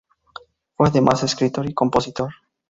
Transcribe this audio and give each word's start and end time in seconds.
Fue 0.75 0.87
además 0.89 1.21
escritor 1.21 1.69
y 1.69 1.75
compositor. 1.75 2.33